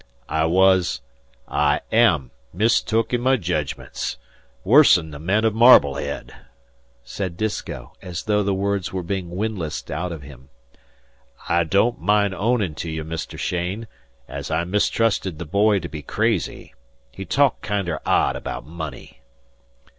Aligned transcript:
"I 0.29 0.45
wuz 0.47 0.99
I 1.47 1.81
am 1.91 2.31
mistook 2.51 3.13
in 3.13 3.21
my 3.21 3.35
jedgments 3.37 4.17
worse'n 4.65 5.11
the 5.11 5.19
men 5.19 5.45
o' 5.45 5.51
Marblehead," 5.51 6.33
said 7.03 7.37
Disko, 7.37 7.93
as 8.01 8.23
though 8.23 8.41
the 8.41 8.51
words 8.55 8.91
were 8.91 9.03
being 9.03 9.29
windlassed 9.29 9.91
out 9.91 10.11
of 10.11 10.23
him. 10.23 10.49
"I 11.47 11.65
don't 11.65 12.01
mind 12.01 12.33
ownin' 12.33 12.73
to 12.77 12.89
you, 12.89 13.03
Mr. 13.05 13.37
Cheyne, 13.37 13.85
as 14.27 14.49
I 14.49 14.63
mistrusted 14.63 15.37
the 15.37 15.45
boy 15.45 15.77
to 15.77 15.87
be 15.87 16.01
crazy. 16.01 16.73
He 17.11 17.23
talked 17.23 17.61
kinder 17.61 17.99
odd 18.03 18.35
about 18.35 18.65
money." 18.65 19.21